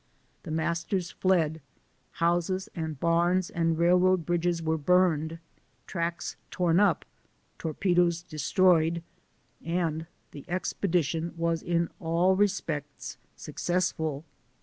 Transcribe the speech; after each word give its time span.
The 0.41 0.49
masters 0.49 1.11
fled; 1.11 1.61
houses 2.13 2.67
and 2.73 2.99
barns 2.99 3.51
and 3.51 3.77
railroad 3.77 4.25
bridges 4.25 4.59
were 4.59 4.79
burned, 4.79 5.37
t*acks 5.85 6.37
torn 6.49 6.79
up, 6.79 7.05
torpedoes 7.59 8.23
destroyed, 8.23 9.03
and 9.63 10.07
the 10.31 10.43
expedition 10.47 11.35
was 11.37 11.61
in 11.61 11.87
all 11.99 12.35
respects 12.35 13.19
successful. 13.35 14.25